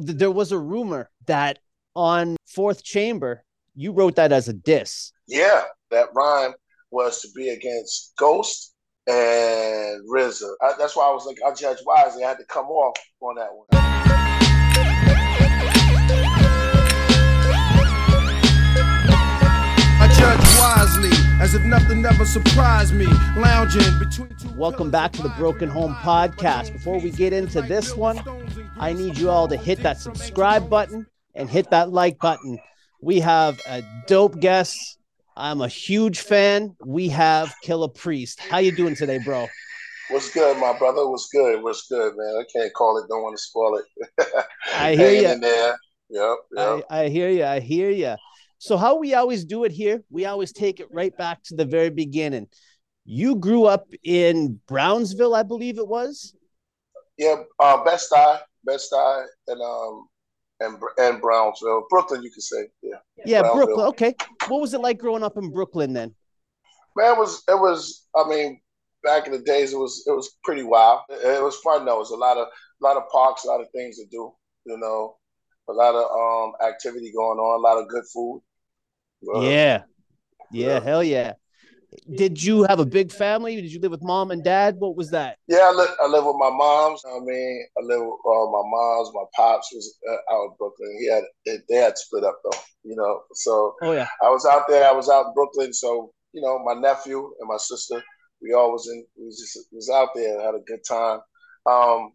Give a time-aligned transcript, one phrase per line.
[0.00, 1.58] There was a rumor that
[1.96, 3.42] on Fourth Chamber,
[3.74, 5.10] you wrote that as a diss.
[5.26, 6.54] Yeah, that rhyme
[6.92, 8.74] was to be against Ghost
[9.08, 10.52] and RZA.
[10.62, 12.22] I, that's why I was like, I judge wisely.
[12.22, 13.66] I had to come off on that one.
[20.00, 21.10] I judge wisely,
[21.42, 23.06] as if nothing ever surprised me.
[23.36, 24.48] Lounging between two.
[24.56, 26.72] Welcome back to the Broken Home Podcast.
[26.72, 28.18] Before we get into this one,
[28.80, 32.58] I need you all to hit that subscribe button and hit that like button.
[33.00, 34.98] We have a dope guest
[35.38, 36.74] I'm a huge fan.
[36.84, 38.40] We have Killah Priest.
[38.40, 39.46] How you doing today, bro?
[40.10, 41.08] What's good, my brother?
[41.08, 41.62] What's good?
[41.62, 42.34] What's good, man?
[42.40, 43.06] I can't call it.
[43.08, 44.26] Don't want to spoil it.
[44.74, 45.38] I hear you.
[45.38, 45.76] there.
[46.10, 46.84] Yep, yep.
[46.90, 47.44] I, I hear you.
[47.44, 48.16] I hear you.
[48.58, 51.64] So how we always do it here, we always take it right back to the
[51.64, 52.48] very beginning.
[53.04, 56.34] You grew up in Brownsville, I believe it was.
[57.16, 60.08] Yeah, uh, Bed-Stuy, Bed-Stuy, and um,
[60.60, 62.96] and and Brownsville, Brooklyn, you could say, yeah.
[63.24, 63.86] Yeah, Brooklyn.
[63.86, 64.14] Okay,
[64.48, 66.14] what was it like growing up in Brooklyn then?
[66.96, 68.06] Man, it was it was.
[68.14, 68.60] I mean,
[69.02, 71.00] back in the days, it was it was pretty wild.
[71.08, 71.96] It, was fun though.
[71.96, 74.32] It was a lot of a lot of parks, a lot of things to do.
[74.66, 75.16] You know,
[75.68, 78.42] a lot of um activity going on, a lot of good food.
[79.34, 79.82] Uh, yeah.
[80.52, 81.32] yeah, yeah, hell yeah
[82.14, 83.56] did you have a big family?
[83.60, 84.76] Did you live with mom and dad?
[84.78, 85.38] What was that?
[85.46, 87.02] Yeah, I live, I live with my moms.
[87.06, 89.10] I mean, I live with uh, my moms.
[89.14, 90.96] My pops was uh, out in Brooklyn.
[91.00, 91.24] He had
[91.68, 93.22] they had split up though, you know.
[93.34, 94.88] So oh yeah, I was out there.
[94.88, 95.72] I was out in Brooklyn.
[95.72, 98.02] So you know, my nephew and my sister,
[98.42, 99.04] we all was in.
[99.18, 100.40] We was just was out there.
[100.40, 101.20] Had a good time.
[101.66, 102.12] Um,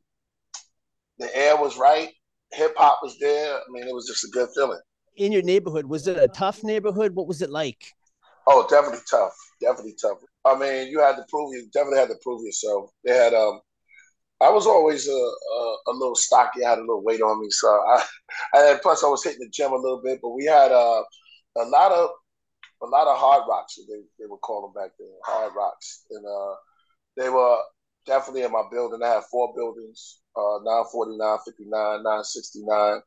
[1.18, 2.10] the air was right.
[2.54, 3.56] Hip hop was there.
[3.56, 4.80] I mean, it was just a good feeling.
[5.18, 7.16] In your neighborhood, was it a tough neighborhood?
[7.16, 7.94] What was it like?
[8.48, 9.34] Oh, definitely tough.
[9.62, 10.18] Definitely tough.
[10.46, 12.90] I mean, you had to prove you definitely had to prove yourself.
[13.06, 13.62] They had um
[14.42, 16.66] I was always a, a, a little stocky.
[16.66, 18.04] I had a little weight on me, so I,
[18.56, 20.20] and plus I was hitting the gym a little bit.
[20.22, 21.04] But we had uh,
[21.58, 22.10] a lot of
[22.84, 23.78] a lot of hard rocks.
[23.78, 26.56] They they would call them back then, hard rocks, and uh,
[27.18, 27.58] they were
[28.06, 29.02] definitely in my building.
[29.04, 33.02] I had four buildings: uh, 949, 59, 969,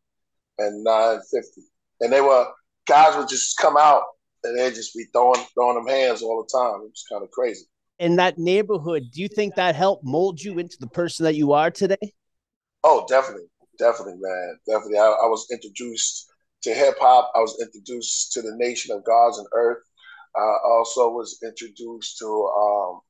[0.58, 1.62] and 950.
[2.00, 2.48] And they were
[2.86, 4.04] guys would just come out
[4.46, 6.80] and they'd just be throwing throwing them hands all the time.
[6.80, 7.66] It was kind of crazy.
[7.98, 11.52] In that neighborhood, do you think that helped mold you into the person that you
[11.52, 12.12] are today?
[12.84, 13.48] Oh, definitely,
[13.78, 14.98] definitely, man, definitely.
[14.98, 16.26] I, I was introduced
[16.62, 17.32] to hip hop.
[17.34, 19.82] I was introduced to the nation of gods and earth.
[20.36, 23.00] I also was introduced to um,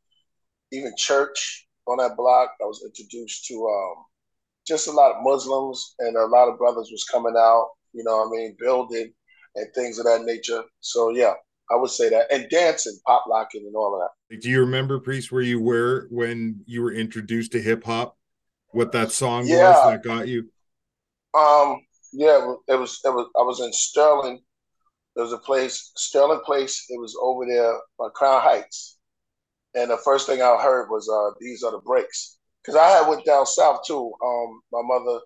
[0.73, 2.51] even church on that block.
[2.63, 4.05] I was introduced to um,
[4.67, 7.71] just a lot of Muslims and a lot of brothers was coming out.
[7.93, 9.13] You know, I mean, building
[9.57, 10.63] and things of that nature.
[10.81, 11.35] So yeah,
[11.71, 14.41] I would say that, and dancing, pop locking, and all of that.
[14.41, 18.17] Do you remember, Priest, where you were when you were introduced to hip hop?
[18.71, 19.71] What that song yeah.
[19.71, 20.51] was that got you?
[21.35, 21.81] Um,
[22.13, 23.01] yeah, it was.
[23.05, 23.29] It was.
[23.39, 24.41] I was in Sterling.
[25.15, 26.85] There was a place, Sterling Place.
[26.89, 28.99] It was over there by Crown Heights,
[29.75, 33.09] and the first thing I heard was, uh, "These are the breaks." Because I had
[33.09, 34.13] went down south too.
[34.25, 35.21] Um, my mother,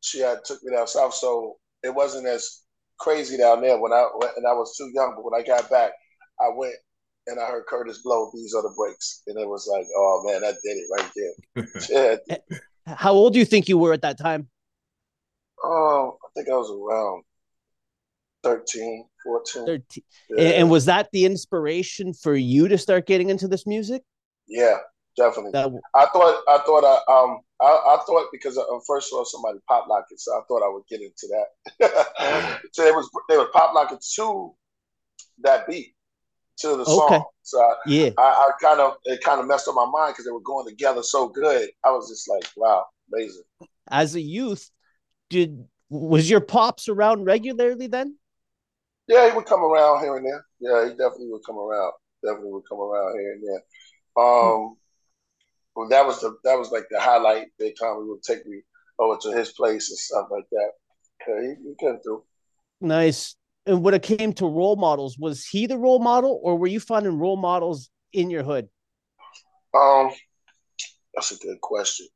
[0.00, 2.62] she had took me down south, so it wasn't as
[3.00, 4.06] crazy down there when I
[4.36, 5.14] and I was too young.
[5.16, 5.92] But when I got back,
[6.40, 6.74] I went
[7.26, 10.42] and I heard Kurtis Blow "These Are the Breaks," and it was like, oh man,
[10.42, 11.10] that did it right
[11.90, 12.18] there.
[12.28, 12.94] yeah.
[12.94, 14.48] How old do you think you were at that time?
[15.62, 17.22] Oh, I think I was around
[18.42, 19.66] 13, 14.
[19.66, 20.04] 13.
[20.30, 20.44] Yeah.
[20.50, 24.02] And was that the inspiration for you to start getting into this music?
[24.48, 24.78] Yeah,
[25.16, 25.52] definitely.
[25.52, 29.58] That, I thought I thought I um I, I thought because I first saw somebody
[29.68, 32.58] pop lock it, so I thought I would get into that.
[32.72, 34.54] so it was they was pop locking to
[35.42, 35.94] that beat
[36.58, 37.26] to the song.
[37.42, 40.24] So I, yeah, I, I kind of it kind of messed up my mind because
[40.24, 41.68] they were going together so good.
[41.84, 43.42] I was just like, wow, amazing.
[43.90, 44.70] As a youth,
[45.28, 48.16] did was your pops around regularly then?
[49.08, 50.46] Yeah, he would come around here and there.
[50.60, 51.92] Yeah, he definitely would come around.
[52.24, 54.24] Definitely would come around here and there.
[54.24, 54.76] Um,
[55.80, 57.46] well, that was the that was like the highlight.
[57.58, 58.60] They time he would take me
[58.98, 60.70] over to his place and stuff like that.
[61.26, 62.22] Yeah, he, he came through.
[62.82, 63.34] Nice.
[63.64, 66.80] And when it came to role models, was he the role model, or were you
[66.80, 68.68] finding role models in your hood?
[69.74, 70.10] Um,
[71.14, 72.06] that's a good question.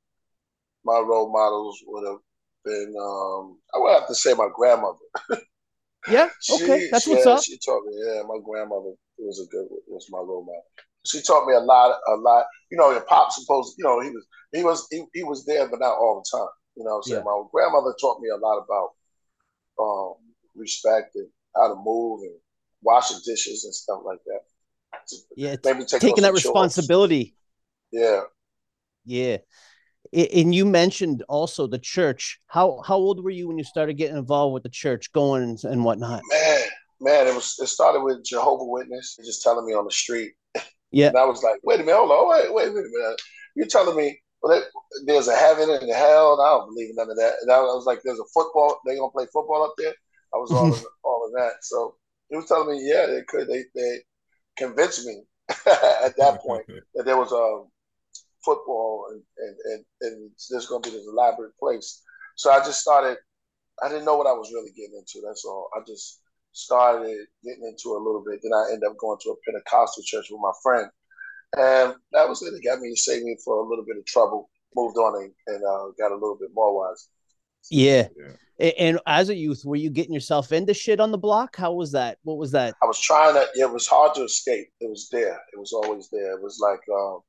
[0.84, 2.18] My role models would have
[2.66, 4.98] been, um, I would have to say my grandmother.
[6.08, 6.28] yeah.
[6.52, 7.42] Okay, she, that's what's up.
[7.42, 7.94] She taught me.
[7.96, 10.64] Yeah, my grandmother was a good was my role model
[11.06, 12.46] she taught me a lot, a lot.
[12.70, 15.68] You know, your pop supposed, you know, he was he was he, he was there,
[15.68, 16.48] but not all the time.
[16.76, 17.22] You know what I'm saying?
[17.24, 17.24] Yeah.
[17.24, 18.90] My grandmother taught me a lot about
[19.78, 20.14] um,
[20.54, 22.34] respect and how to move and
[22.82, 24.40] washing dishes and stuff like that.
[25.36, 27.34] Yeah, maybe taking that responsibility.
[27.92, 28.22] Yeah.
[29.04, 29.38] Yeah.
[30.12, 32.38] And you mentioned also the church.
[32.46, 35.84] How how old were you when you started getting involved with the church, going and
[35.84, 36.22] whatnot?
[36.30, 36.60] Man,
[37.00, 40.32] man, it was it started with Jehovah Witness just telling me on the street.
[40.94, 43.20] Yeah, and I was like, wait a minute, hold on, wait, wait a minute,
[43.56, 44.62] you're telling me well,
[45.06, 47.32] there's a heaven and a hell, and I don't believe in none of that.
[47.40, 49.94] And I was like, there's a football, they're gonna play football up there.
[50.34, 51.62] I was all of, all of that.
[51.62, 51.96] So
[52.28, 53.48] he was telling me, yeah, they could.
[53.48, 53.98] They they
[54.56, 57.68] convinced me at that point that there was a um,
[58.44, 62.02] football and and and, and there's going to be this elaborate place.
[62.36, 63.16] So I just started.
[63.82, 65.24] I didn't know what I was really getting into.
[65.26, 65.68] That's all.
[65.74, 66.20] I just
[66.54, 68.40] started getting into a little bit.
[68.42, 70.88] Then I ended up going to a Pentecostal church with my friend,
[71.56, 72.54] and that was it.
[72.54, 74.48] It got me to save me for a little bit of trouble.
[74.74, 77.08] Moved on and, and uh, got a little bit more wise.
[77.70, 78.08] Yeah.
[78.16, 78.68] yeah.
[78.78, 81.56] And as a youth, were you getting yourself into shit on the block?
[81.56, 82.18] How was that?
[82.22, 82.74] What was that?
[82.82, 83.46] I was trying to.
[83.54, 84.68] It was hard to escape.
[84.80, 85.40] It was there.
[85.52, 86.32] It was always there.
[86.36, 87.20] It was like um,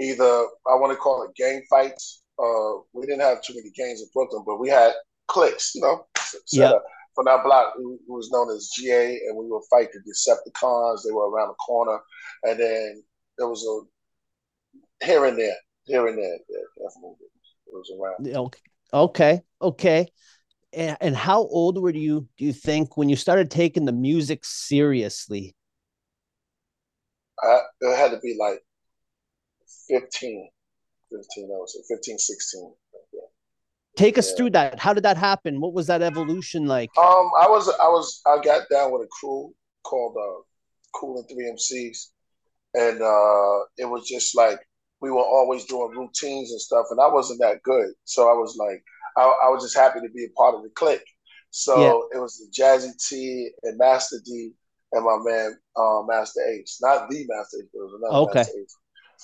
[0.00, 2.22] either I want to call it gang fights.
[2.38, 4.92] Uh, we didn't have too many gangs in Brooklyn, but we had
[5.26, 5.74] cliques.
[5.74, 6.06] You know,
[6.52, 6.72] yeah.
[7.18, 11.00] From our block, it was known as GA, and we would fight the Decepticons.
[11.02, 11.98] They were around the corner,
[12.44, 13.02] and then
[13.36, 15.56] there was a here and there,
[15.86, 16.38] here and there.
[16.48, 17.26] Yeah, definitely,
[17.66, 18.36] it was around.
[18.36, 18.60] Okay,
[18.92, 20.06] okay, okay.
[20.72, 22.28] And, and how old were you?
[22.38, 25.56] Do you think when you started taking the music seriously?
[27.42, 28.62] I, it had to be like
[29.88, 30.50] 15,
[31.10, 32.74] 15, I would say 15, 16.
[33.98, 34.36] Take us yeah.
[34.36, 34.78] through that.
[34.78, 35.60] How did that happen?
[35.60, 36.88] What was that evolution like?
[36.96, 39.52] Um, I was, I was, I got down with a crew
[39.82, 40.42] called uh,
[40.94, 42.10] Cool and Three MCs,
[42.74, 44.60] and uh, it was just like
[45.00, 48.56] we were always doing routines and stuff, and I wasn't that good, so I was
[48.56, 48.84] like,
[49.16, 51.02] I, I was just happy to be a part of the clique.
[51.50, 52.18] So yeah.
[52.18, 54.52] it was the Jazzy T and Master D
[54.92, 58.38] and my man uh, Masta Ace, not the Master Ace, but it was another okay.
[58.38, 58.76] Masta Ace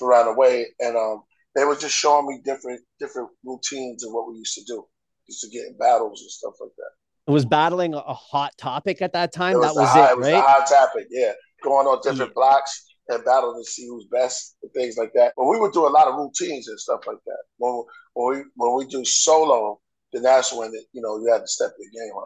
[0.03, 1.23] around the way, and um,
[1.55, 4.85] they were just showing me different different routines and what we used to do,
[5.27, 6.91] used to get in battles and stuff like that.
[7.27, 9.56] It was battling a hot topic at that time.
[9.56, 10.35] Was that was high, it, it was right?
[10.35, 11.33] a hot topic, yeah.
[11.62, 12.35] Going on different yeah.
[12.35, 15.33] blocks and battle to see who's best and things like that.
[15.37, 17.39] But we would do a lot of routines and stuff like that.
[17.59, 19.81] When, when we when we do solo,
[20.12, 22.25] then that's when it, you know you had to step your game up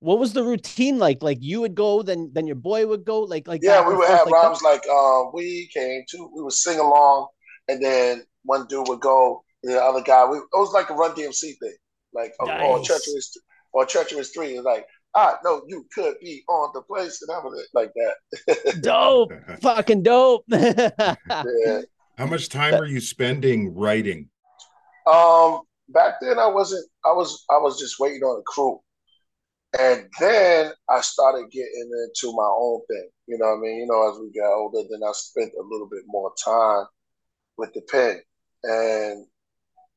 [0.00, 1.22] what was the routine like?
[1.22, 4.08] Like you would go, then then your boy would go, like like yeah, we would
[4.08, 4.68] have like rhymes that?
[4.68, 7.28] like um, we came to, we would sing along,
[7.68, 11.12] and then one dude would go, the other guy, we, it was like a Run
[11.12, 11.76] DMC thing,
[12.14, 12.62] like nice.
[12.62, 13.36] or treacherous
[13.72, 14.54] or treacherous three.
[14.54, 18.80] It's like ah no, you could be on the place, and I was like that.
[18.82, 20.44] dope, fucking dope.
[20.48, 21.82] yeah.
[22.16, 24.28] How much time are you spending writing?
[25.06, 26.86] Um, back then I wasn't.
[27.04, 27.44] I was.
[27.50, 28.80] I was just waiting on a crew.
[29.78, 33.08] And then I started getting into my own thing.
[33.26, 33.80] You know what I mean?
[33.80, 36.86] You know, as we got older, then I spent a little bit more time
[37.58, 38.20] with the pen.
[38.66, 39.26] And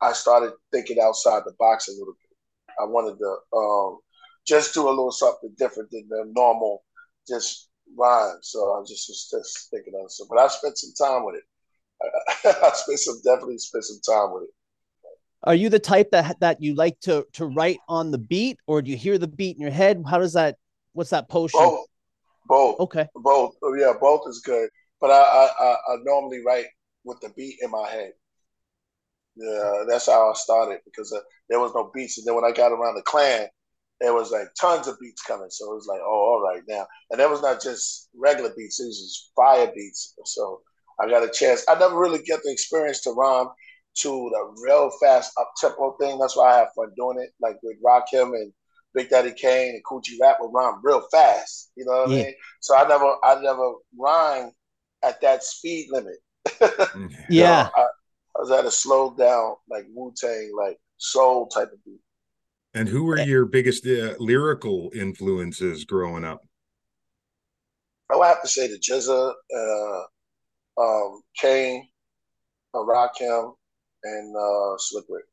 [0.02, 2.38] I started thinking outside the box a little bit.
[2.80, 4.00] I wanted to um,
[4.48, 6.84] just do a little something different than the normal
[7.28, 8.38] just rhyme.
[8.42, 10.28] So I just was just thinking of it.
[10.30, 11.44] But I spent some time with it.
[12.64, 14.50] I spent some definitely spent some time with it.
[15.44, 18.82] Are you the type that that you like to to write on the beat, or
[18.82, 20.04] do you hear the beat in your head?
[20.08, 20.58] How does that?
[20.94, 21.60] What's that potion?
[21.60, 21.86] Both.
[22.46, 22.80] Both.
[22.82, 23.08] Okay.
[23.16, 23.56] Both.
[23.62, 24.70] Oh, yeah, both is good.
[25.00, 26.66] But I, I I normally write
[27.06, 28.12] with the beat in my head.
[29.40, 31.20] Yeah, that's how I started because uh,
[31.50, 33.48] there was no beats, and then when I got around the clan,
[34.02, 35.50] there was like tons of beats coming.
[35.50, 36.86] So it was like, oh, all right now.
[37.10, 40.16] And that was not just regular beats; it was just fire beats.
[40.26, 40.62] So
[41.00, 41.64] I got a chance.
[41.70, 43.48] I never really get the experience to rhyme
[44.00, 46.20] to the real fast up tempo thing.
[46.20, 47.30] That's why I have fun doing it.
[47.40, 48.52] Like with Rakim and
[48.94, 51.72] Big Daddy Kane and Kool G Rap would rhyme real fast.
[51.76, 52.16] You know what yeah.
[52.16, 52.34] I mean?
[52.60, 54.52] So I never I never rhyme
[55.04, 56.18] at that speed limit.
[57.30, 57.64] yeah.
[57.64, 57.88] know, I, I,
[58.40, 62.00] was at a slow down like Wu Tang like soul type of beat.
[62.74, 66.46] And who were your biggest uh, lyrical influences growing up?
[68.12, 71.88] I would have to say the GZA, uh, um, Kane,
[72.74, 73.54] uh, Rakim,
[74.04, 75.26] and uh, Slick Rick.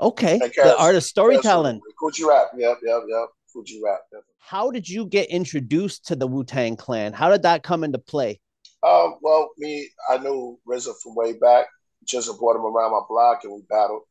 [0.00, 1.80] Okay, the art of storytelling.
[1.98, 3.28] Kool G Rap, yep, yep, yep.
[3.52, 4.00] Kool G Rap.
[4.38, 7.12] How did you get introduced to the Wu Tang Clan?
[7.12, 8.40] How did that come into play?
[8.82, 11.66] Um, well, me, I knew RZA from way back.
[12.06, 14.02] Just brought him around my block and we battled.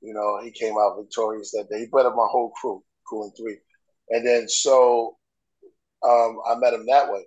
[0.00, 1.80] You know, he came out victorious that day.
[1.80, 3.58] He beat up my whole crew, Cool and Three.
[4.10, 5.16] And then so
[6.06, 7.26] um, I met him that way.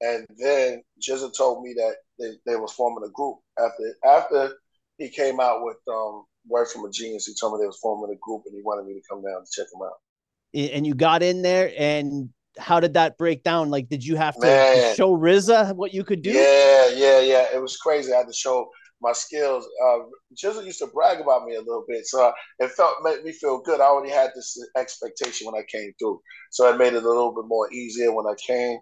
[0.00, 4.54] And then GZA told me that they, they was forming a group after after
[4.98, 7.26] he came out with um, Word from a Genius.
[7.26, 9.44] He told me they was forming a group and he wanted me to come down
[9.44, 10.72] to check him out.
[10.74, 13.70] And you got in there and how did that break down?
[13.70, 16.30] Like, did you have to, to show RZA what you could do?
[16.30, 17.46] Yeah, yeah, yeah.
[17.54, 18.12] It was crazy.
[18.12, 18.68] I had to show
[19.00, 19.66] my skills.
[19.84, 19.98] Uh,
[20.34, 23.60] Jizzle used to brag about me a little bit, so it felt made me feel
[23.60, 23.80] good.
[23.80, 27.34] I already had this expectation when I came through, so it made it a little
[27.34, 28.78] bit more easier when I came.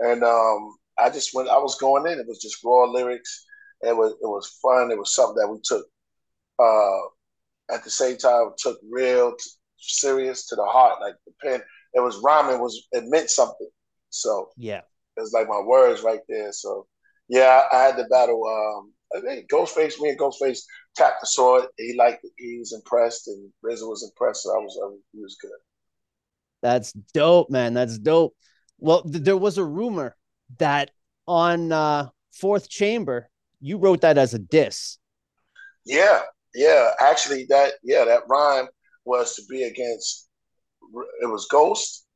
[0.00, 1.48] And um, I just went.
[1.48, 2.18] I was going in.
[2.18, 3.44] It was just raw lyrics.
[3.82, 4.90] It was it was fun.
[4.90, 5.86] It was something that we took.
[6.58, 11.00] Uh, at the same time, took real t- serious to the heart.
[11.00, 11.62] Like the pen,
[11.94, 12.60] it was rhyming.
[12.60, 13.68] Was it meant something?
[14.10, 14.82] So yeah,
[15.16, 16.52] it's like my words right there.
[16.52, 16.86] So
[17.28, 18.44] yeah, I, I had to battle.
[18.46, 20.60] Um, I think Ghostface, me and Ghostface
[20.96, 21.64] tapped the sword.
[21.76, 22.32] He liked it.
[22.36, 24.42] He was impressed, and RZA was impressed.
[24.42, 25.50] So I was, I was, he was good.
[26.62, 27.74] That's dope, man.
[27.74, 28.34] That's dope.
[28.78, 30.16] Well, th- there was a rumor
[30.58, 30.90] that
[31.26, 33.28] on uh, Fourth Chamber,
[33.60, 34.98] you wrote that as a diss.
[35.84, 36.20] Yeah,
[36.54, 36.90] yeah.
[37.00, 38.66] Actually, that yeah, that rhyme
[39.04, 40.28] was to be against.
[41.20, 42.06] It was Ghost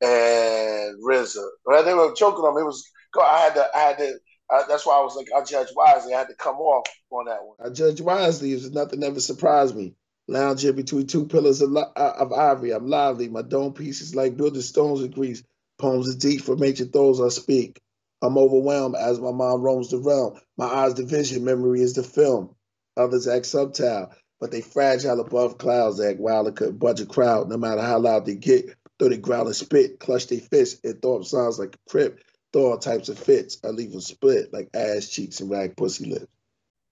[0.00, 1.44] and RZA.
[1.64, 2.62] Well, they were joking on me.
[2.62, 2.84] It was.
[3.20, 3.66] I had to.
[3.74, 4.18] I had to.
[4.50, 6.14] I, that's why I was like, I judge wisely.
[6.14, 7.56] I had to come off on that one.
[7.64, 8.52] I judge wisely.
[8.52, 9.94] If nothing ever surprised me.
[10.28, 13.28] Lounging between two pillars of, uh, of ivory, I'm lively.
[13.28, 15.42] My dome pieces like building stones of grease.
[15.78, 17.80] Poems are deep for major throws I speak.
[18.22, 20.40] I'm overwhelmed as my mind roams the realm.
[20.56, 22.56] My eyes the vision, memory is the film.
[22.96, 24.10] Others act subtle,
[24.40, 25.98] but they fragile above clouds.
[25.98, 28.74] They act wild and could a crowd, no matter how loud they get.
[28.98, 32.20] Though they growl and spit, clutch their fists, and throw up sounds like a crip.
[32.56, 33.58] Throw all types of fits.
[33.62, 36.26] I leave them split like ass cheeks and rag pussy lips.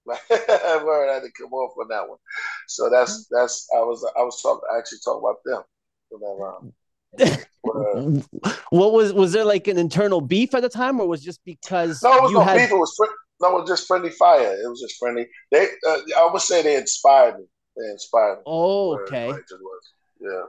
[0.06, 2.18] Word, I had to come off on that one.
[2.68, 5.62] So that's that's I was I was talking I actually talking about them
[6.10, 6.70] from
[7.16, 7.46] that
[8.68, 12.02] what was was there like an internal beef at the time, or was just because
[12.02, 12.70] no, it was you no had beef.
[12.70, 14.54] It was fr- no, it was just friendly fire.
[14.62, 15.26] It was just friendly.
[15.50, 17.46] They, uh, I would say, they inspired me.
[17.78, 18.42] They inspired me.
[18.44, 19.28] Oh, okay.
[19.28, 19.92] like it was.
[20.20, 20.42] Yeah,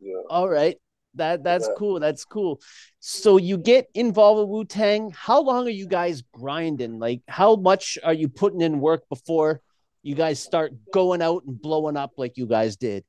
[0.00, 0.22] yeah.
[0.30, 0.78] All right.
[1.14, 1.74] That that's Yeah.
[1.78, 2.00] cool.
[2.00, 2.60] That's cool.
[3.00, 5.10] So you get involved with Wu Tang.
[5.10, 6.98] How long are you guys grinding?
[6.98, 9.60] Like, how much are you putting in work before
[10.02, 13.04] you guys start going out and blowing up like you guys did?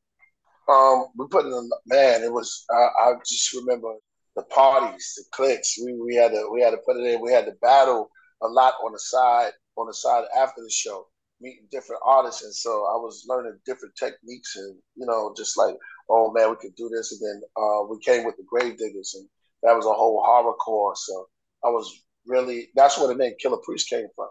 [0.68, 2.24] Um, we put in a man.
[2.24, 2.66] It was.
[2.72, 3.94] I, I just remember
[4.36, 5.78] the parties, the cliques.
[5.84, 7.22] We we had to we had to put it in.
[7.22, 8.10] We had to battle
[8.42, 11.08] a lot on the side on the side after the show,
[11.42, 15.76] meeting different artists, and so I was learning different techniques, and you know, just like,
[16.10, 19.16] oh man, we could do this, and then uh, we came with the Grave Diggers,
[19.16, 19.28] and
[19.64, 20.96] that was a whole horror horrorcore.
[20.96, 21.28] So
[21.64, 24.30] I was really that's where the name Killah Priest came from.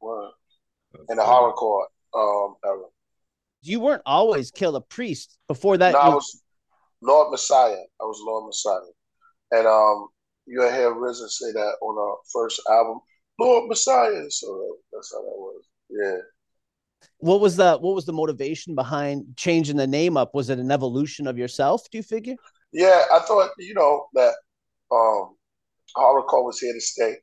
[0.00, 0.30] Word.
[1.08, 1.84] In the horrorcore
[2.14, 2.84] um, era.
[3.62, 5.92] You weren't always Killah Priest before that.
[5.92, 6.42] no, I was
[7.02, 7.82] Lord Messiah.
[8.00, 8.92] I was Lord Messiah,
[9.52, 10.08] and um,
[10.46, 13.00] you hear RZA say that on our first album,
[13.38, 14.30] Lord Messiah.
[14.30, 15.64] So that's how that was.
[15.88, 16.18] Yeah.
[17.18, 20.34] What was the what was the motivation behind changing the name up?
[20.34, 21.88] Was it an evolution of yourself?
[21.90, 22.36] Do you figure?
[22.72, 24.34] Yeah, I thought you know that
[24.90, 25.36] um,
[25.96, 27.16] horrorcore was here to stay,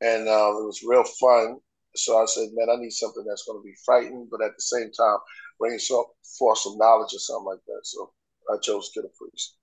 [0.00, 1.58] and um, it was real fun.
[1.96, 4.62] So I said, man, I need something that's going to be frightening, but at the
[4.62, 5.18] same time
[5.58, 6.04] bring some
[6.38, 7.80] for some knowledge or something like that.
[7.84, 8.12] So
[8.52, 9.56] I chose Killah Priest.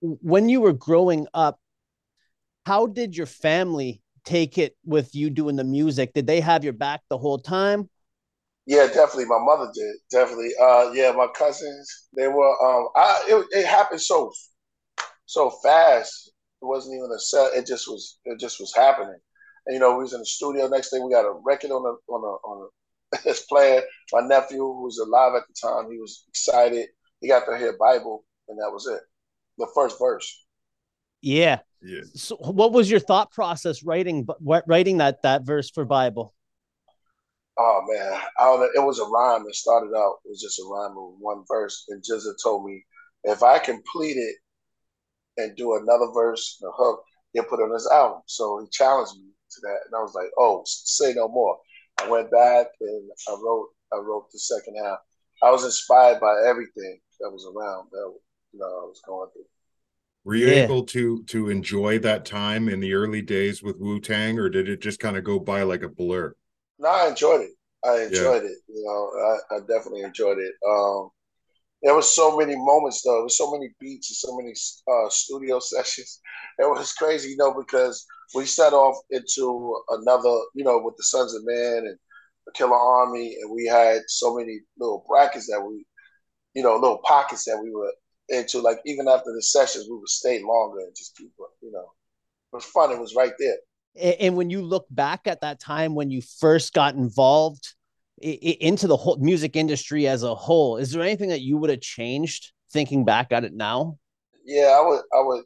[0.00, 1.58] When you were growing up,
[2.66, 6.12] how did your family take it with you doing the music?
[6.12, 7.88] Did they have your back the whole time?
[8.66, 9.24] Yeah, definitely.
[9.24, 9.96] My mother did.
[10.10, 10.50] Definitely.
[10.60, 12.08] Uh, yeah, my cousins.
[12.16, 12.48] They were.
[12.64, 13.24] Um, I.
[13.28, 14.32] It, it happened so,
[15.26, 16.30] so fast.
[16.60, 17.54] It wasn't even a set.
[17.54, 18.18] It just was.
[18.24, 19.18] It just was happening.
[19.66, 20.68] And you know, we was in the studio.
[20.68, 23.82] Next day, we got a record on a on a on a this player.
[24.12, 26.88] My nephew, who was alive at the time, he was excited.
[27.20, 29.00] He got to hear Bible, and that was it.
[29.58, 30.44] The first verse.
[31.20, 31.60] Yeah.
[31.82, 32.00] Yeah.
[32.14, 36.34] So, what was your thought process writing what writing that that verse for Bible?
[37.58, 38.70] Oh man, I don't know.
[38.74, 39.46] It was a rhyme.
[39.46, 40.16] It started out.
[40.24, 42.84] It was just a rhyme of one verse, and Jizza told me
[43.24, 44.36] if I complete it
[45.36, 48.22] and do another verse, the hook, he'll put it on his album.
[48.26, 51.58] So he challenged me to that, and I was like, "Oh, say no more."
[51.98, 53.68] I went back and I wrote.
[53.92, 54.98] I wrote the second half.
[55.42, 58.14] I was inspired by everything that was around that
[58.52, 59.44] you know I was going through.
[60.24, 60.64] Were you Yeah.
[60.64, 64.68] able to to enjoy that time in the early days with Wu Tang, or did
[64.68, 66.34] it just kind of go by like a blur?
[66.82, 67.52] No, I enjoyed it.
[67.84, 68.58] I enjoyed it.
[68.68, 69.10] You know,
[69.52, 70.54] I, I definitely enjoyed it.
[70.68, 71.10] Um,
[71.82, 73.14] there was so many moments though.
[73.14, 74.54] There was so many beats and so many
[74.90, 76.20] uh, studio sessions.
[76.58, 81.04] It was crazy, you know, because we set off into another, you know, with the
[81.04, 81.98] Sunz of Man and
[82.46, 85.86] the Killarmy, and we had so many little brackets that we,
[86.54, 87.92] you know, little pockets that we were
[88.30, 88.60] into.
[88.60, 91.92] Like even after the sessions, we would stay longer and just keep, you know,
[92.52, 92.92] it was fun.
[92.92, 93.56] It was right there.
[94.00, 97.74] And when you look back at that time when you first got involved
[98.20, 101.80] into the whole music industry as a whole, is there anything that you would have
[101.80, 103.98] changed thinking back at it now?
[104.44, 105.44] Yeah, I would, I would,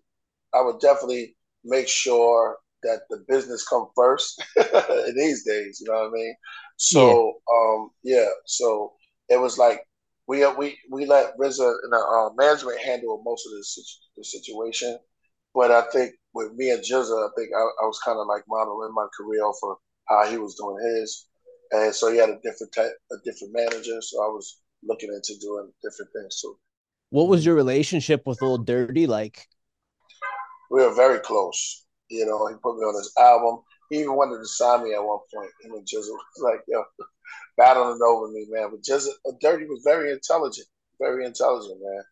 [0.55, 4.43] I would definitely make sure that the business come first
[5.15, 5.81] these days.
[5.81, 6.35] You know what I mean?
[6.77, 8.93] So um, yeah, so
[9.29, 9.81] it was like
[10.27, 14.99] we we we let RZA and the uh, management handle most of this the situation,
[15.57, 18.43] but I think with me and GZA, I think I, I was kind of like
[18.47, 21.27] modeling my career off of how he was doing his,
[21.73, 24.01] and so he had a different type, a different manager.
[24.03, 26.59] So I was looking into doing different things too.
[27.09, 29.49] What was your relationship with Old Dirty like?
[30.71, 31.87] We were very close.
[32.11, 33.63] You know, he put me on his album.
[33.89, 35.51] He even wanted to sign me at one point.
[35.63, 36.85] Him and GZA was like, yo,
[37.57, 38.69] battling over me, man.
[38.71, 39.09] But GZA,
[39.41, 40.67] Dirty was very intelligent,
[41.01, 42.03] very intelligent, man.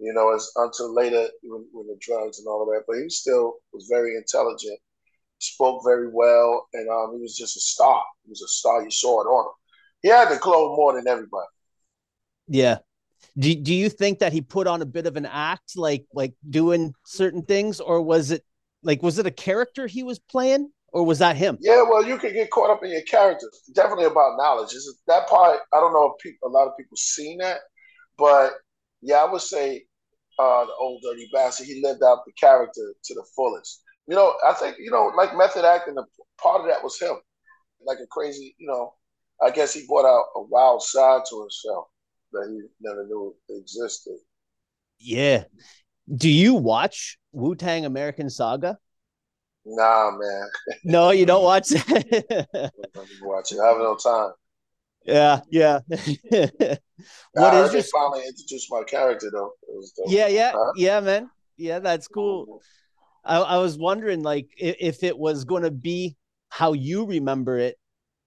[0.00, 2.84] You know, until later when, when the drugs and all of that.
[2.86, 4.78] But he still was very intelligent,
[5.38, 8.02] spoke very well, and um, he was just a star.
[8.24, 8.82] He was a star.
[8.82, 9.52] You saw it on him.
[10.02, 11.46] He had the clothes more than everybody.
[12.48, 12.78] Yeah.
[13.38, 16.34] Do, do you think that he put on a bit of an act, like like
[16.48, 18.42] doing certain things, or was it
[18.82, 20.70] like was it a character he was playing?
[20.92, 21.58] or was that him?
[21.60, 23.50] Yeah, well, you can get caught up in your character.
[23.74, 24.72] Definitely about knowledge.
[24.72, 25.60] Is that part?
[25.72, 27.58] I don't know if people, a lot of people seen that,
[28.18, 28.52] but
[29.00, 29.84] yeah, I would say
[30.40, 31.66] uh, the old dirty bastard.
[31.66, 33.82] He lived out the character to the fullest.
[34.06, 35.96] You know, I think you know, like method acting.
[36.40, 37.16] Part of that was him,
[37.84, 38.54] like a crazy.
[38.58, 38.94] You know,
[39.42, 41.86] I guess he brought out a wild side to himself
[42.32, 44.16] that he never knew existed.
[44.98, 45.44] Yeah.
[46.12, 48.78] Do you watch Wu Tang American Saga?
[49.66, 50.48] Nah, man.
[50.84, 52.36] no, you don't watch it.
[53.22, 53.60] watch it.
[53.60, 54.32] I have no time.
[55.04, 55.80] Yeah, yeah.
[55.92, 56.78] I
[57.32, 59.52] what is your finally introduced my character though?
[60.06, 60.72] Yeah, yeah, huh?
[60.76, 61.30] yeah, man.
[61.56, 62.60] Yeah, that's cool.
[63.24, 66.16] I, I was wondering like if, if it was going to be
[66.48, 67.76] how you remember it,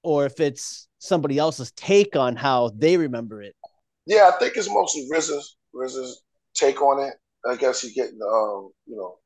[0.04, 3.56] or if it's somebody else's take on how they remember it.
[4.06, 7.14] Yeah, I think it's mostly RZA's RZA's take on it.
[7.50, 9.18] I guess he's getting um, you know,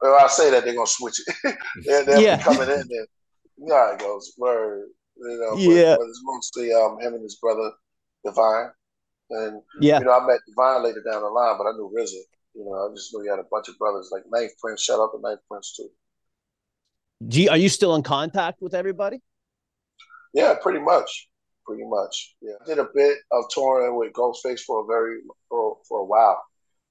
[0.00, 1.56] well, I say that they're gonna switch it.
[1.84, 2.42] they're, they're yeah.
[2.42, 3.06] coming in there.
[3.56, 4.88] Yeah, it goes word.
[5.16, 5.96] You know, yeah.
[5.96, 7.72] But, it's mostly um him and his brother
[8.24, 8.70] Divine,
[9.30, 12.20] and yeah, you know I met Divine later down the line, but I knew RZA.
[12.54, 14.82] You know, I just knew he had a bunch of brothers like Ninth Prince.
[14.82, 15.88] Shout out to Ninth Prince too.
[17.28, 19.20] G, are you still in contact with everybody?
[20.32, 21.28] Yeah, pretty much.
[21.66, 22.34] Pretty much.
[22.42, 26.04] Yeah, I did a bit of touring with Ghostface for a very for, for a
[26.04, 26.42] while.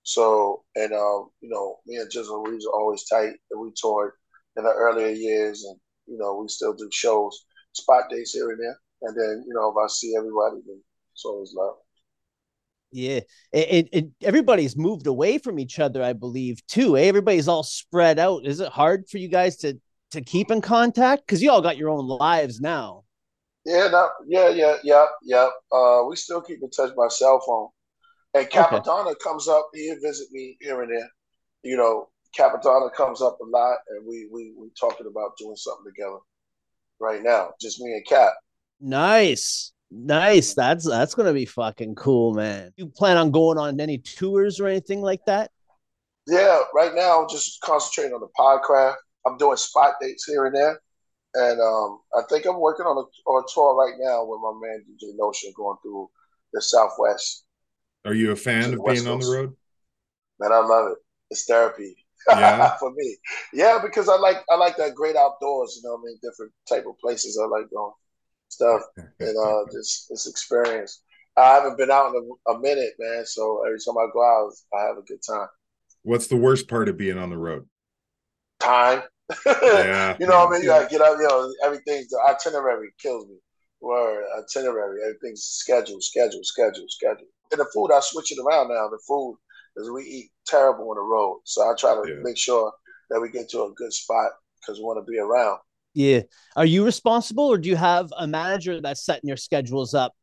[0.04, 4.14] So, and um, you know, me and GZA, we was always tight, and we toured
[4.58, 8.60] in the earlier years, and you know, we still do shows, spot dates here and
[8.60, 10.82] there, and then you know, if I see everybody, then
[11.14, 11.76] so it's always love.
[12.92, 16.96] Yeah, it, it, everybody's moved away from each other, I believe, too.
[16.96, 17.06] Eh?
[17.06, 18.46] Everybody's all spread out.
[18.46, 19.80] Is it hard for you guys to
[20.12, 21.26] to keep in contact?
[21.26, 23.04] Because you all got your own lives now.
[23.66, 25.50] Yeah, no, yeah, yeah, yeah, yeah.
[25.72, 27.70] Uh, we still keep in touch by cell phone.
[28.36, 29.16] And Cappadonna okay.
[29.24, 29.70] comes up.
[29.74, 31.10] He'll visit me here and there.
[31.64, 35.92] You know, Cappadonna comes up a lot, and we we we talking about doing something
[35.92, 36.18] together
[37.04, 37.52] right now.
[37.62, 38.34] Just me and Cap.
[38.80, 39.74] Nice.
[39.92, 40.56] Nice.
[40.56, 42.72] That's that's gonna be fucking cool, man.
[42.78, 45.52] You plan on going on any tours or anything like that?
[46.26, 48.96] Yeah, right now I'm just concentrating on the podcraft.
[49.28, 50.80] I'm doing spot dates here and there.
[51.36, 54.54] And um, I think I'm working on a, on a tour right now with my
[54.62, 56.10] man DJ Notion going through
[56.54, 57.46] the Southwest.
[58.06, 59.56] Are you a fan of being on the road?
[60.40, 60.98] Man, I love it.
[61.32, 62.03] It's therapy.
[62.30, 62.76] Yeah.
[62.80, 63.18] for me.
[63.54, 66.86] Yeah, because I like I like that great outdoors, you know, I mean, different type
[66.88, 67.94] of places I like going
[68.50, 68.82] stuff
[69.20, 71.02] and uh just this experience.
[71.36, 73.26] I haven't been out in a, a, minute, man.
[73.26, 75.48] So every time I go out, I have a good time.
[76.04, 77.68] What's the worst part of being on the road?
[78.60, 79.02] Time.
[79.48, 80.16] yeah.
[80.20, 80.62] you know what I mean?
[80.62, 83.38] You gotta get up, you know, everything's the itinerary kills me.
[83.82, 88.90] Word, itinerary, everything's scheduled, scheduled, scheduled, scheduled and the food I switch it around now.
[88.90, 89.38] The food
[89.76, 92.20] is we eat terrible on the road, so I try to yeah.
[92.22, 92.72] make sure
[93.10, 95.60] that we get to a good spot because we want to be around.
[95.94, 96.22] Yeah.
[96.56, 100.14] Are you responsible, or do you have a manager that's setting your schedules up?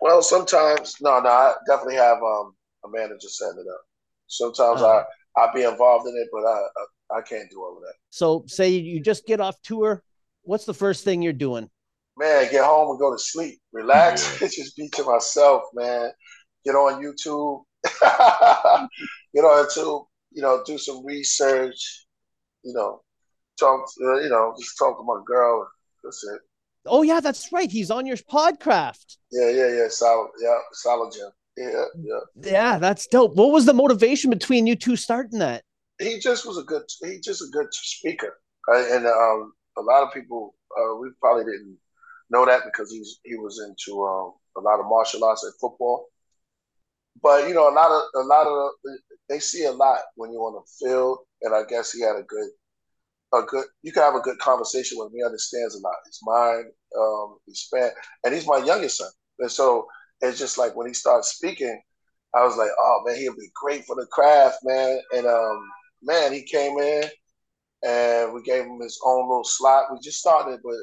[0.00, 1.28] Well, sometimes no, no.
[1.28, 3.80] I definitely have um, a manager setting it up.
[4.26, 5.04] Sometimes uh-huh.
[5.36, 7.94] I I be involved in it, but I, I I can't do all of that.
[8.10, 10.02] So, say you just get off tour.
[10.42, 11.70] What's the first thing you're doing?
[12.16, 14.48] man, get home and go to sleep, relax, yeah.
[14.52, 16.10] just be to myself, man.
[16.64, 17.62] Get on YouTube,
[19.34, 22.06] get on to you know, do some research,
[22.64, 23.00] you know,
[23.58, 25.68] talk, uh, you know, just talk to my girl.
[26.02, 26.40] That's it.
[26.86, 27.70] Oh yeah, that's right.
[27.70, 29.16] He's on your podcraft.
[29.32, 29.88] Yeah, yeah, yeah.
[29.88, 31.28] Solid, yeah, solid Jim.
[31.56, 32.50] Yeah, yeah.
[32.52, 33.36] Yeah, that's dope.
[33.36, 35.62] What was the motivation between you two starting that?
[35.98, 36.82] He just was a good.
[37.02, 38.86] He just a good speaker, right?
[38.90, 41.78] and um, a lot of people uh, we probably didn't
[42.28, 46.08] know that because he's he was into um, a lot of martial arts and football.
[47.24, 48.70] But you know, a lot of a lot of
[49.30, 52.22] they see a lot when you're on the field, and I guess he had a
[52.22, 52.50] good
[53.32, 53.64] a good.
[53.82, 55.14] You can have a good conversation with him.
[55.16, 55.94] He understands a lot.
[56.04, 57.90] His mind, um, his span,
[58.24, 59.08] and he's my youngest son.
[59.38, 59.86] And so
[60.20, 61.80] it's just like when he starts speaking,
[62.36, 65.00] I was like, oh man, he'll be great for the craft, man.
[65.16, 65.66] And um,
[66.02, 67.04] man, he came in
[67.82, 69.86] and we gave him his own little slot.
[69.90, 70.76] We just started, but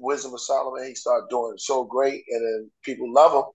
[0.00, 3.50] Wisdom of Solomon, he started doing so great, and then people love him.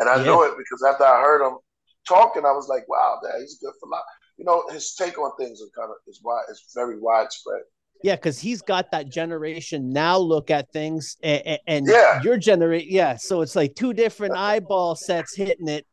[0.00, 0.24] And I yeah.
[0.24, 1.58] knew it because after I heard him
[2.06, 4.02] talking, I was like, wow, that he's good for life.
[4.36, 7.62] You know, his take on things are kind of is wide, is very widespread.
[8.02, 12.20] Yeah, because he's got that generation now look at things, and, and yeah.
[12.22, 13.16] your generation, yeah.
[13.16, 15.86] So it's like two different eyeball sets hitting it.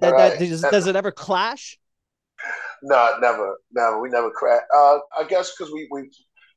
[0.00, 0.38] That, right.
[0.38, 1.78] that does, does it ever clash?
[2.82, 4.00] No, never, never.
[4.00, 4.62] We never crash.
[4.74, 6.10] Uh, I guess because we we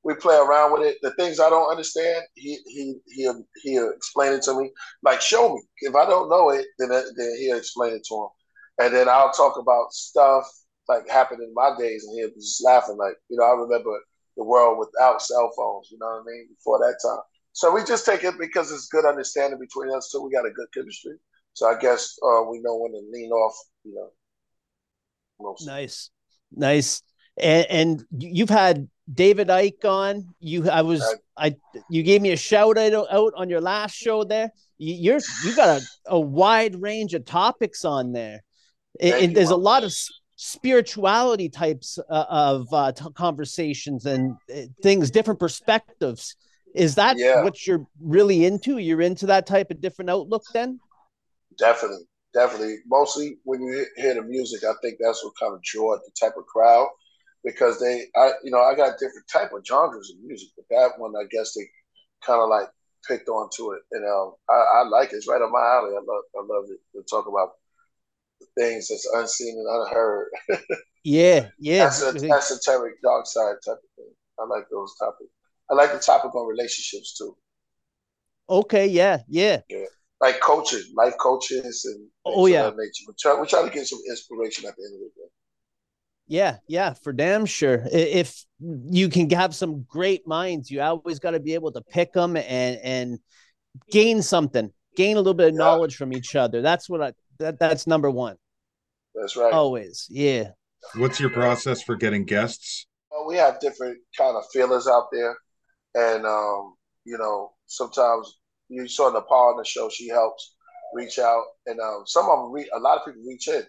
[0.04, 0.98] we play around with it.
[1.02, 4.72] The things I don't understand, he he he'll he'll explain it to me.
[5.04, 5.62] Like show me.
[5.82, 8.30] If I don't know it, then then he'll explain it to him,
[8.80, 10.46] and then I'll talk about stuff
[10.88, 12.98] like happened in my days, and he'll be just laughing.
[12.98, 14.00] Like you know, I remember
[14.36, 15.90] the world without cell phones.
[15.92, 16.48] You know what I mean?
[16.50, 17.22] Before that time.
[17.54, 20.10] So we just take it because it's good understanding between us.
[20.12, 21.16] So we got a good chemistry.
[21.54, 23.56] So I guess uh, we know when to lean off.
[23.84, 24.10] You know.
[25.40, 25.68] Mostly.
[25.68, 26.10] Nice,
[26.52, 27.02] nice.
[27.38, 30.34] And, and you've had David Icke on.
[30.40, 31.04] You, I was,
[31.38, 31.56] I,
[31.90, 32.94] you gave me a shout out,
[33.36, 34.52] on your last show there.
[34.78, 38.44] You, are you got a, a wide range of topics on there,
[39.00, 39.94] there's a lot of
[40.36, 46.36] spirituality types uh, of uh, t- conversations and uh, things, different perspectives.
[46.76, 47.44] Is that yeah.
[47.44, 48.78] what you're really into?
[48.78, 50.80] You're into that type of different outlook, then?
[51.58, 52.78] Definitely, definitely.
[52.88, 56.38] Mostly when you hear the music, I think that's what kind of draw the type
[56.38, 56.88] of crowd
[57.44, 61.00] because they, I, you know, I got different type of genres of music, but that
[61.00, 61.64] one, I guess they
[62.24, 62.68] kind of like
[63.08, 65.16] picked onto it, and um, I, I like it.
[65.16, 65.92] It's right up my alley.
[65.92, 67.54] I love, I love it to talk about
[68.58, 70.28] things that's unseen and unheard.
[71.04, 71.86] yeah, yeah.
[71.86, 74.14] That's a esoteric dark side type of thing.
[74.40, 75.30] I like those topics.
[75.70, 77.36] I like the topic on relationships too.
[78.50, 79.62] Okay, yeah, yeah.
[79.70, 79.86] Yeah.
[80.22, 82.70] Like coaching, life coaches and oh yeah.
[82.76, 83.04] nature.
[83.08, 85.30] We try, we try to get some inspiration at the end of the day.
[86.30, 87.84] Yeah, yeah, for damn sure.
[87.92, 92.14] If you can have some great minds, you always got to be able to pick
[92.14, 93.20] them and and
[93.92, 95.60] gain something, gain a little bit of yeah.
[95.60, 96.62] knowledge from each other.
[96.62, 98.38] That's what I that that's number one.
[99.16, 99.54] That's right.
[99.54, 100.52] Always, yeah.
[100.96, 102.86] What's your process for getting guests?
[103.12, 105.36] Well, we have different kind of feelers out there,
[105.96, 109.90] and um, you know, sometimes you saw Nepal on the show.
[109.90, 110.56] She helps
[110.94, 113.64] reach out, and um, some of them, re- a lot of people reach in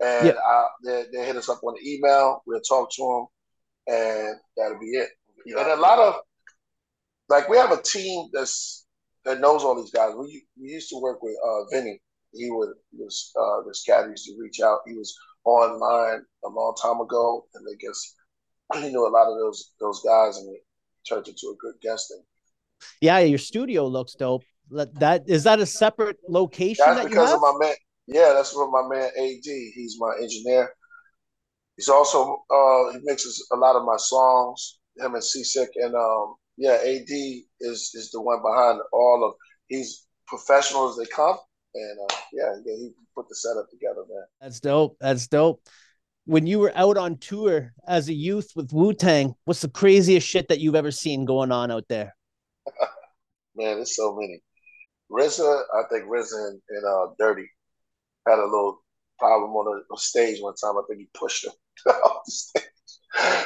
[0.00, 0.32] and yeah.
[0.32, 2.42] I, they, they hit us up on the email.
[2.46, 3.28] We'll talk to
[3.86, 5.08] them, and that'll be it.
[5.46, 6.16] And a lot of
[7.28, 8.86] like we have a team that's
[9.24, 10.12] that knows all these guys.
[10.16, 12.00] We we used to work with uh, Vinny.
[12.32, 14.80] He would was uh, this cat used to reach out.
[14.86, 18.14] He was online a long time ago, and I guess
[18.74, 20.62] he knew a lot of those those guys, and it
[21.08, 22.22] turned into a good guesting.
[23.00, 24.44] Yeah, your studio looks dope.
[24.70, 26.84] That is that a separate location?
[26.86, 27.74] That's that because of my man.
[28.06, 29.44] Yeah, that's what my man AD.
[29.44, 30.70] He's my engineer.
[31.76, 34.78] He's also uh, he mixes a lot of my songs.
[34.98, 37.08] Him and Seasick and um, yeah, AD
[37.60, 39.34] is is the one behind all of.
[39.68, 41.36] He's professional as they come,
[41.74, 44.24] and uh, yeah, yeah, he put the setup together, man.
[44.40, 44.96] That's dope.
[45.00, 45.62] That's dope.
[46.24, 50.26] When you were out on tour as a youth with Wu Tang, what's the craziest
[50.26, 52.14] shit that you've ever seen going on out there?
[53.56, 54.42] man, there's so many.
[55.10, 57.48] RZA, I think RZA and, and uh, Dirty
[58.26, 58.82] had a little
[59.18, 60.76] problem on a, stage one time.
[60.76, 61.52] I think he pushed him
[62.04, 62.64] off the stage.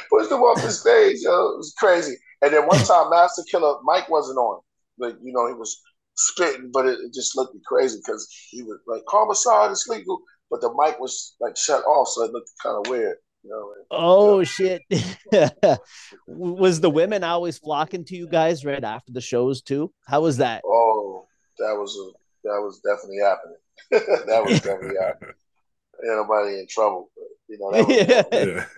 [0.09, 1.17] pushed him off the stage.
[1.21, 2.15] Yo, it was crazy.
[2.41, 4.61] And then one time, Masta Killa mic wasn't on.
[4.99, 5.81] Like, you know, he was
[6.15, 10.21] spitting, but it, it just looked crazy because he was like, homicide is legal.
[10.49, 13.17] But the mic was like shut off, so it looked kind of weird.
[13.43, 14.43] You know, oh you know.
[14.43, 15.79] shit!
[16.27, 19.91] was the women always flocking to you guys right after the shows too?
[20.05, 20.61] How was that?
[20.65, 21.25] Oh,
[21.57, 23.57] that was a that was definitely happening.
[24.27, 25.33] that was definitely happening.
[26.05, 28.21] Ain't nobody in trouble, but you know that was, yeah.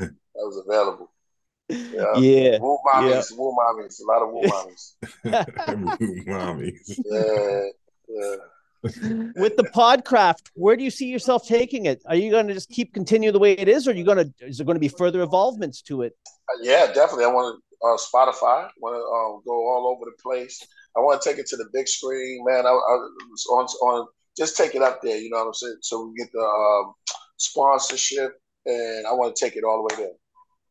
[0.04, 1.12] that was available.
[1.70, 2.60] Yeah, yeah.
[2.60, 3.38] Woo mommies, yeah.
[3.38, 4.94] woo mommies, a lot of woo mommies.
[6.00, 7.00] woo mommies.
[7.06, 7.70] Yeah,
[8.08, 8.36] yeah.
[9.36, 12.04] With the podcraft, where do you see yourself taking it?
[12.06, 14.18] Are you going to just keep continue the way it is, or are you going
[14.18, 14.34] to?
[14.46, 16.14] Is there going to be further evolvements to it?
[16.28, 17.26] Uh, yeah, definitely.
[17.26, 18.70] I want to uh, Spotify.
[18.80, 20.64] Want to um, go all over the place.
[20.96, 22.68] I want to take it to the big screen, man.
[22.68, 25.18] I, I on on just take it up there.
[25.18, 25.78] You know what I'm saying?
[25.82, 26.94] So we get the um,
[27.38, 30.16] sponsorship, and I want to take it all the way there.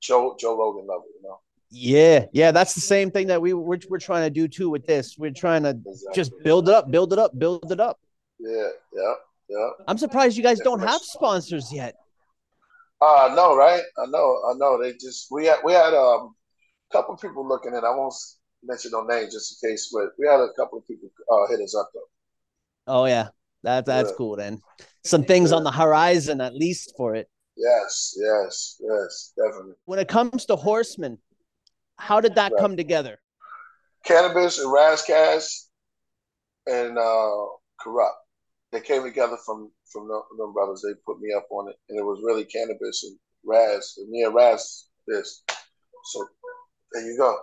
[0.04, 1.40] Joe Joe Rogan level, you know.
[1.70, 4.86] Yeah, yeah, that's the same thing that we we're, we're trying to do too with
[4.86, 5.16] this.
[5.18, 6.14] We're trying to exactly.
[6.14, 7.98] just build it up, build it up, build it up.
[8.38, 9.14] Yeah, yeah,
[9.48, 9.68] yeah.
[9.88, 11.94] I'm surprised you guys don't have sponsors yet.
[13.00, 13.82] Uh no, right?
[13.98, 14.80] I know, I know.
[14.80, 16.34] They just we had we had um
[16.92, 17.82] couple people looking at.
[17.82, 18.14] I won't
[18.62, 21.60] mention no names just in case, but we had a couple of people uh, hit
[21.60, 22.08] us up though.
[22.86, 23.28] Oh yeah,
[23.64, 24.16] that that's Yeah.
[24.16, 24.60] cool then.
[25.04, 25.56] Some things Yeah.
[25.56, 27.28] on the horizon at least for it.
[27.56, 29.74] Yes, yes, yes, definitely.
[29.84, 31.18] When it comes to horsemen,
[31.98, 32.60] how did that Right.
[32.60, 33.20] come together?
[34.06, 35.68] Canibus and Ras Kass
[36.66, 37.46] and uh,
[37.80, 38.12] Kurupt.
[38.72, 40.82] They came together from from the, them brothers.
[40.82, 43.94] They put me up on it, and it was really Canibus and Ras.
[43.98, 45.44] And me and Ras this.
[46.12, 46.26] So
[46.92, 47.38] there you go.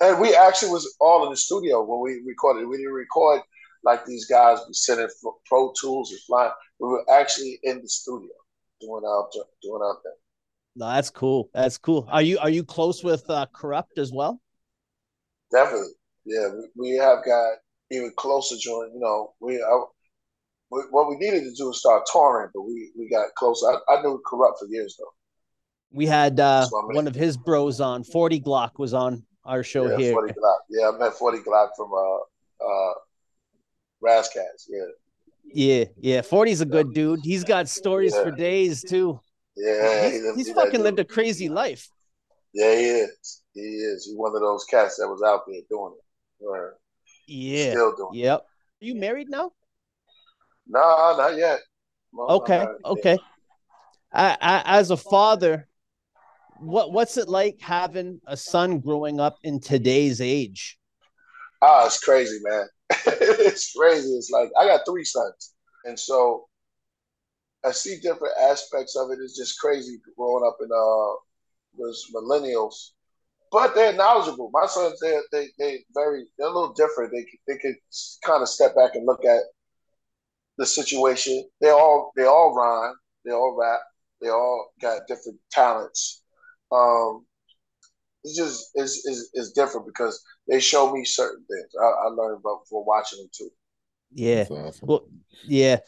[0.00, 2.68] And we actually was all in the studio when we recorded.
[2.68, 3.42] We didn't record
[3.82, 5.08] like these guys be sending
[5.46, 6.52] Pro Tools and flying.
[6.78, 8.30] We were actually in the studio
[8.80, 10.12] doing our jo- doing our thing.
[10.76, 11.50] No, that's cool.
[11.54, 12.06] That's cool.
[12.10, 14.40] Are you are you close with uh, Kurupt as well?
[15.52, 15.92] Definitely,
[16.24, 16.48] yeah.
[16.54, 17.54] We, we have got
[17.90, 18.92] even closer joint.
[18.94, 19.82] You know, we, I,
[20.70, 23.66] we what we needed to do is start touring, but we we got closer.
[23.66, 25.12] I, I knew Kurupt for years though.
[25.90, 26.96] We had uh, That's what I mean.
[26.96, 28.04] one of his bros on.
[28.04, 30.12] Forty Glocc was on our show yeah, here.
[30.12, 30.58] 40 Glocc.
[30.68, 32.94] Yeah, I met 40 Glocc from uh uh
[34.00, 34.68] Ras Kass.
[34.68, 34.84] Yeah,
[35.54, 36.20] Yeah, yeah.
[36.20, 37.20] 40's a good dude.
[37.22, 39.20] He's got stories for days too.
[39.56, 40.08] yeah.
[40.10, 41.88] he's he- he's fucking lived a crazy life.
[42.54, 43.42] Yeah, he is.
[43.54, 44.06] He is.
[44.06, 46.44] He's one of those cats that was out there doing it.
[46.44, 46.76] Or
[47.26, 47.70] Yeah.
[47.70, 48.18] Still doing it.
[48.18, 48.40] Yep.
[48.40, 49.52] Are you married now?
[50.66, 51.60] No, not yet.
[52.14, 52.58] I'm Okay.
[52.58, 52.74] not.
[52.84, 53.18] Okay.
[54.12, 55.68] I, I, as a father,
[56.60, 60.78] what what's it like having a son growing up in today's age?
[61.60, 62.66] Ah, it's crazy, man.
[63.06, 64.10] it's crazy.
[64.10, 66.48] It's like I got three sons, and so
[67.64, 69.18] I see different aspects of it.
[69.22, 71.14] It's just crazy growing up in uh
[71.78, 72.90] those millennials,
[73.52, 74.50] but they're knowledgeable.
[74.52, 77.12] My sons, they they they very they're a little different.
[77.12, 77.76] They they could
[78.24, 79.42] kind of step back and look at
[80.58, 81.48] the situation.
[81.60, 82.94] They all they all rhyme.
[83.24, 83.80] They all rap.
[84.20, 86.22] They all got different talents.
[86.72, 87.26] Um,
[88.28, 91.68] it's just is is is different because they show me certain things.
[91.80, 93.50] I, I learned about before watching them too.
[94.12, 94.44] Yeah.
[94.50, 94.88] Awesome.
[94.88, 95.08] Well,
[95.46, 95.78] yeah.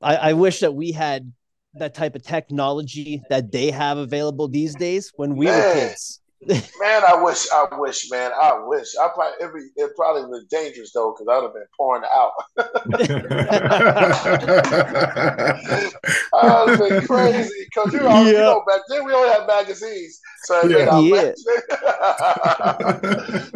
[0.00, 1.32] I, I wish that we had
[1.74, 6.20] that type of technology that they have available these days when we were kids.
[6.46, 8.88] Man, I wish, I wish, man, I wish.
[8.98, 12.32] I probably it, it probably was dangerous though because I'd have been pouring out.
[16.32, 19.46] I would have been crazy because you know, you know, back then we only had
[19.46, 20.88] magazines, so it Yeah.
[20.88, 21.32] our Yeah.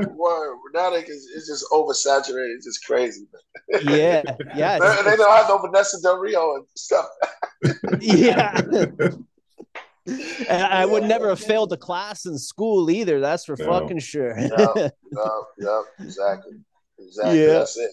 [0.15, 0.59] Word.
[0.75, 2.57] Now they can, it's just oversaturated.
[2.57, 3.27] It's just crazy.
[3.83, 4.23] yeah.
[4.55, 4.79] Yeah.
[4.79, 7.07] They, they don't have no Vanessa Del Rio and stuff.
[8.01, 8.61] yeah.
[10.07, 13.21] And I would never have failed a class in school either.
[13.21, 13.67] That's for No.
[13.67, 14.39] fucking sure.
[14.39, 14.49] Yeah.
[14.77, 14.91] Yep,
[15.59, 16.53] yep, exactly.
[16.99, 17.41] Exactly.
[17.41, 17.59] Yeah.
[17.59, 17.91] That's it.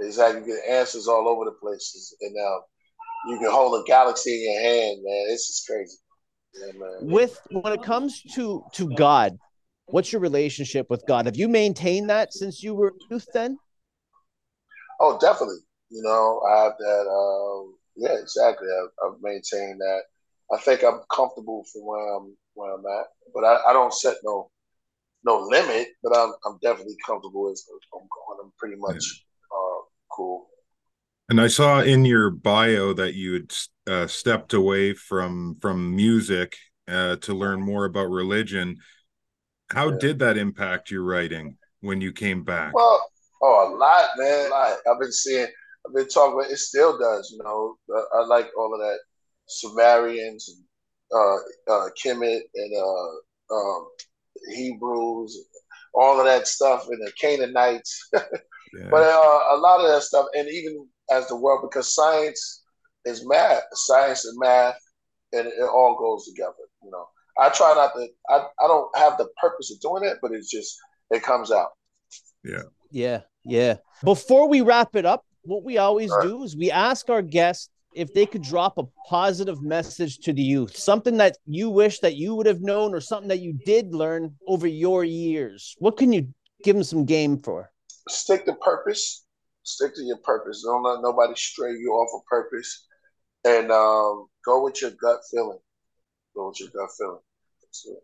[0.00, 0.40] Exactly.
[0.40, 2.14] You get answers all over the places.
[2.20, 2.60] And um,
[3.28, 5.28] you can hold a galaxy in your hand, man.
[5.28, 5.96] This is crazy.
[6.54, 6.88] Yeah.
[7.00, 9.38] With when it comes to to God,
[9.86, 11.26] what's your relationship with God?
[11.26, 13.26] Have you maintained that since you were a youth?
[13.32, 13.58] Then
[15.00, 15.58] Oh, definitely.
[15.90, 17.08] You know, I have that.
[17.08, 18.68] Um, yeah, exactly.
[18.68, 20.02] I've, I've maintained that.
[20.52, 24.16] I think I'm comfortable for where I'm where I'm at, but I, I don't set
[24.24, 24.50] no
[25.24, 25.88] no limit.
[26.02, 28.40] But I'm I'm definitely comfortable as I'm going.
[28.44, 30.48] I'm pretty much uh, cool.
[31.28, 33.54] And I saw in your bio that you had
[33.86, 36.56] uh, stepped away from from music
[36.88, 38.76] uh, to learn more about religion.
[39.70, 39.96] How Yeah.
[39.98, 42.72] did that impact your writing when you came back?
[42.72, 43.10] Well,
[43.42, 44.46] oh, a lot, man.
[44.46, 44.78] A lot.
[44.90, 45.46] I've been seeing,
[45.86, 47.76] I've been talking about it still does, you know.
[47.94, 48.98] I, I like all of that
[49.50, 50.64] Sumerians and
[51.12, 53.88] uh, uh, Kemet and uh, um,
[54.54, 55.46] Hebrews,
[55.94, 58.10] all of that stuff, and the Canaanites.
[58.72, 58.86] Yeah.
[58.88, 62.62] But uh, a lot of that stuff, and even as the world, because science
[63.04, 64.78] is math, science and math,
[65.32, 66.52] and it, all goes together.
[66.84, 67.04] You know,
[67.38, 68.06] I try not to.
[68.28, 70.78] I, I don't have the purpose of doing it, but it's just
[71.10, 71.70] it comes out.
[72.44, 72.62] Yeah.
[72.92, 73.76] Yeah, yeah.
[74.04, 76.28] Before we wrap it up, what we always Right.
[76.28, 80.42] do is we ask our guests if they could drop a positive message to the
[80.42, 83.94] youth, something that you wish that you would have known or something that you did
[83.94, 85.74] learn over your years.
[85.78, 86.28] What can you
[86.62, 87.70] give them some game for?
[88.08, 89.24] Stick to purpose.
[89.62, 90.62] Stick to your purpose.
[90.64, 92.86] Don't let nobody stray you off of purpose,
[93.44, 95.58] and um, go with your gut feeling.
[96.34, 97.20] Go with your gut feeling.
[97.62, 97.98] That's it.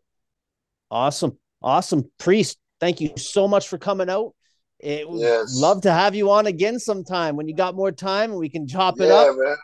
[0.90, 1.38] Awesome.
[1.62, 2.10] Awesome.
[2.18, 4.34] Priest, thank you so much for coming out.
[4.78, 5.54] It Yes.
[5.56, 8.68] love to have you on again sometime when you got more time and we can
[8.68, 9.36] chop it Yeah, up.
[9.36, 9.56] man.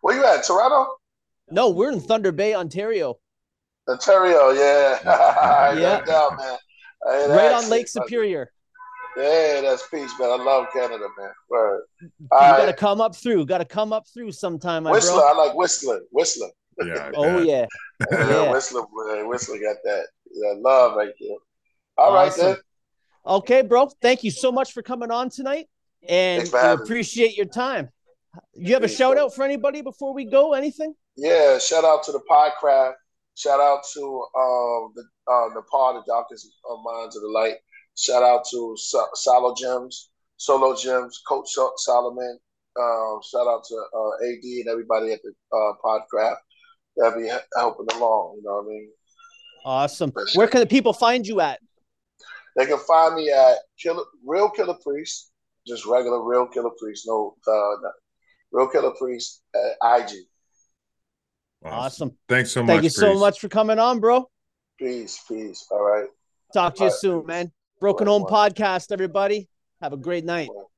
[0.00, 0.44] Where you at?
[0.44, 0.94] Toronto?
[1.50, 3.18] No, we're in Thunder Bay, Ontario,
[3.88, 4.98] Ontario, yeah.
[5.74, 5.98] Yeah.
[5.98, 6.58] no doubt, man.
[7.08, 8.52] I ain't right on Lake Superior.
[9.16, 10.30] Yeah, that's peace, man.
[10.30, 11.30] I love Canada, man.
[11.48, 11.82] Word.
[12.00, 12.76] You All got to right.
[12.76, 13.46] come up through.
[13.46, 15.28] Got to come up through sometime, my Whistler, bro.
[15.28, 16.00] I like Whistler.
[16.12, 16.48] Whistler.
[16.84, 17.66] yeah, Oh yeah.
[18.10, 18.52] Yeah, Yeah.
[18.52, 19.28] Whistler, man.
[19.28, 20.06] Whistler got that.
[20.32, 21.36] Yeah, love right there.
[21.98, 22.46] All right Awesome.
[22.46, 22.56] then.
[23.26, 23.90] Okay, bro.
[24.00, 25.66] Thank you so much for coming on tonight,
[26.08, 26.84] and Thanks for we having me.
[26.84, 27.90] appreciate your time.
[28.54, 30.52] You have a shout out for anybody before we go?
[30.52, 30.94] Anything?
[31.16, 32.94] Yeah, shout out to the Podcraft.
[33.36, 37.56] Shout out to um, the uh, the darkest uh, minds of the light.
[37.96, 42.38] Shout out to Sa- Solo Gems, Solo Gems, Coach Sol- Solomon.
[42.78, 46.36] Um, shout out to uh, AD and everybody at the uh, Podcraft
[46.96, 48.36] that be helping along.
[48.36, 48.90] You know what I mean?
[49.64, 50.12] Awesome.
[50.34, 51.60] Where can the people find you at?
[52.56, 55.30] They can find me at Killah, Real Killah Priest,
[55.66, 57.88] just regular Real Killah Priest, no, uh,
[58.52, 60.10] no Real Killah Priest at IG.
[61.64, 62.16] Awesome.
[62.28, 62.68] Thanks so much.
[62.68, 64.28] Thank you so much for coming on, bro.
[64.78, 65.66] Peace, peace.
[65.70, 66.08] All right.
[66.54, 67.00] Talk to you All right.
[67.00, 67.52] soon, man.
[67.80, 68.52] Broken All Home right.
[68.54, 69.48] Podcast, everybody.
[69.82, 70.48] Have a great night.
[70.54, 70.69] Well,